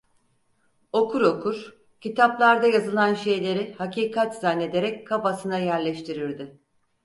Okur 0.93 1.21
okur, 1.21 1.75
kitaplarda 2.01 2.67
yazılan 2.67 3.13
şeyleri 3.13 3.73
hakikat 3.73 4.39
zannederek 4.39 5.07
kafasına 5.07 5.57
yerleştirirdi. 5.57 6.59